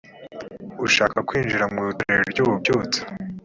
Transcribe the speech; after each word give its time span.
ushaka 0.85 1.17
kwinjira 1.27 1.65
mu 1.73 1.81
itorero 1.93 2.23
ry’ 2.31 2.39
ububyutse 2.43 2.99